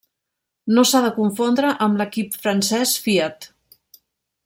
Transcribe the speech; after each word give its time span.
No 0.77 0.83
s'ha 0.91 1.01
de 1.03 1.11
confondre 1.17 1.75
amb 1.87 2.01
l'equip 2.01 2.41
francès 2.47 2.99
Fiat. 3.07 3.51